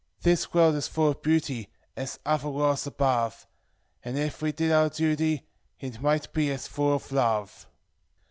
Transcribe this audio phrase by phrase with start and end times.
[0.23, 3.45] "This world is full of beauty, as other worlds ab ‚ñÝ ‚ñÝ
[4.03, 5.45] And, if we did our duty,
[5.79, 7.67] it might be as full of love."